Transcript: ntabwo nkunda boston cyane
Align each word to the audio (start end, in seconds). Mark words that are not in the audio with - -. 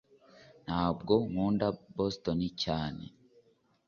ntabwo 0.65 1.13
nkunda 1.29 1.67
boston 1.95 2.39
cyane 2.63 3.05